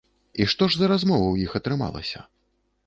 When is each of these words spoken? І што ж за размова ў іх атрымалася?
І 0.43 0.47
што 0.53 0.69
ж 0.75 0.81
за 0.81 0.89
размова 0.93 1.27
ў 1.29 1.35
іх 1.49 1.55
атрымалася? 1.61 2.19